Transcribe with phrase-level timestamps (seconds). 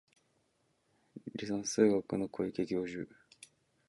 [1.37, 3.07] 離散数学の小池教授